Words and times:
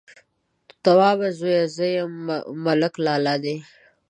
_توابه 0.83 1.27
زويه! 1.39 1.63
زه 1.75 1.85
يم، 1.97 2.13
ملک 2.65 2.93
لالا 3.05 3.35
دې. 3.43 3.55